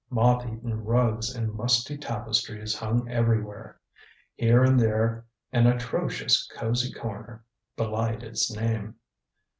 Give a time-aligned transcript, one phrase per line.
[0.09, 3.79] Moth eaten rugs and musty tapestries hung everywhere.
[4.33, 8.95] Here and there an atrocious cozy corner belied its name.